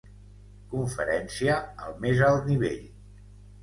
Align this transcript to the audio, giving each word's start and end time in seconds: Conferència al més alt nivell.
Conferència 0.71 1.61
al 1.87 1.97
més 2.09 2.27
alt 2.33 2.53
nivell. 2.53 2.85